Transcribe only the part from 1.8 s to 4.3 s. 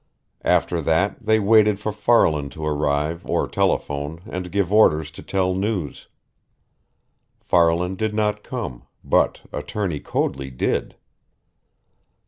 Farland to arrive or telephone